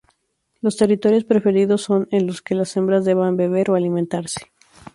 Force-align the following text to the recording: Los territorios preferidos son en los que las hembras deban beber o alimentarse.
Los 0.61 0.77
territorios 0.77 1.25
preferidos 1.25 1.83
son 1.83 2.07
en 2.09 2.25
los 2.25 2.41
que 2.41 2.55
las 2.55 2.75
hembras 2.75 3.05
deban 3.05 3.37
beber 3.37 3.69
o 3.69 3.75
alimentarse. 3.75 4.51